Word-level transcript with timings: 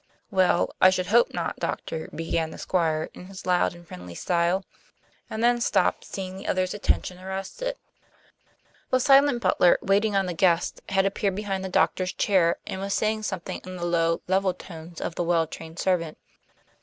"Well, 0.31 0.73
I 0.81 0.89
should 0.89 1.05
hope 1.05 1.31
not, 1.31 1.59
Doctor," 1.59 2.07
began 2.07 2.49
the 2.49 2.57
Squire, 2.57 3.11
in 3.13 3.27
his 3.27 3.45
loud 3.45 3.75
and 3.75 3.87
friendly 3.87 4.15
style, 4.15 4.65
and 5.29 5.43
then 5.43 5.61
stopped, 5.61 6.05
seeing 6.05 6.37
the 6.37 6.47
other's 6.47 6.73
attention 6.73 7.19
arrested. 7.19 7.75
The 8.89 8.99
silent 8.99 9.43
butler 9.43 9.77
waiting 9.79 10.15
on 10.15 10.25
the 10.25 10.33
guests 10.33 10.81
had 10.89 11.05
appeared 11.05 11.35
behind 11.35 11.63
the 11.63 11.69
doctor's 11.69 12.13
chair, 12.13 12.57
and 12.65 12.81
was 12.81 12.95
saying 12.95 13.21
something 13.21 13.61
in 13.63 13.75
the 13.77 13.85
low, 13.85 14.21
level 14.27 14.55
tones 14.55 15.01
of 15.01 15.13
the 15.13 15.23
well 15.23 15.45
trained 15.45 15.77
servant. 15.77 16.17